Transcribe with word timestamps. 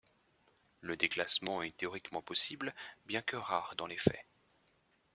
Le 0.79 0.97
déclassement 0.97 1.61
est 1.61 1.77
théoriquement 1.77 2.23
possible, 2.23 2.73
bien 3.05 3.21
que 3.21 3.35
rare 3.35 3.75
dans 3.77 3.85
les 3.85 3.99
faits. 3.99 4.25